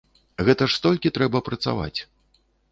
Гэта 0.47 0.67
ж 0.69 0.77
столькі 0.77 1.13
трэба 1.19 1.43
працаваць. 1.53 1.95